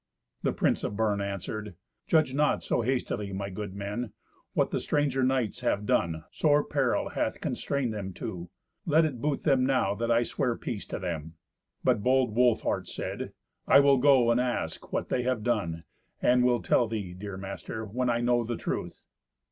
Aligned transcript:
The 0.41 0.51
prince 0.51 0.83
of 0.83 0.95
Bern 0.97 1.21
answered, 1.21 1.75
"Judge 2.07 2.33
not 2.33 2.63
so 2.63 2.81
hastily, 2.81 3.31
my 3.31 3.51
good 3.51 3.75
men. 3.75 4.13
What 4.53 4.71
the 4.71 4.79
stranger 4.79 5.21
knights 5.21 5.59
have 5.59 5.85
done, 5.85 6.23
sore 6.31 6.63
peril 6.63 7.09
hath 7.09 7.39
constrained 7.39 7.93
them 7.93 8.11
to. 8.13 8.49
Let 8.87 9.05
it 9.05 9.21
boot 9.21 9.43
them 9.43 9.63
now 9.63 9.93
that 9.93 10.09
I 10.09 10.23
sware 10.23 10.55
peace 10.55 10.87
to 10.87 10.97
them." 10.97 11.35
But 11.83 12.01
bold 12.01 12.35
Wolfhart 12.35 12.87
said, 12.87 13.33
"I 13.67 13.79
will 13.79 13.97
go 13.99 14.31
and 14.31 14.41
ask 14.41 14.91
what 14.91 15.09
they 15.09 15.21
have 15.21 15.43
done, 15.43 15.83
and 16.19 16.43
will 16.43 16.63
tell 16.63 16.87
thee, 16.87 17.13
dear 17.13 17.37
master, 17.37 17.85
when 17.85 18.09
I 18.09 18.21
know 18.21 18.43
the 18.43 18.57
truth." 18.57 19.03